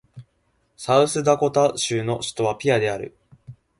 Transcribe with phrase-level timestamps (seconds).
[0.77, 3.15] サウスダコタ州の州都はピアである